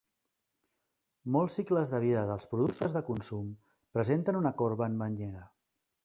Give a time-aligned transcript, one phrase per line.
[1.33, 3.51] Molts cicles de vida dels productes de consum
[3.99, 5.43] presenten una corba en banyera.